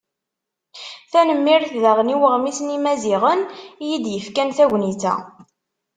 Tanemmirt 1.11 1.71
daɣen 1.83 2.13
i 2.13 2.15
uɣmis 2.25 2.59
n 2.61 2.73
Yimaziɣen 2.73 3.41
i 3.83 3.85
yi-d-yefkan 3.89 4.49
tagnit-a. 4.57 5.15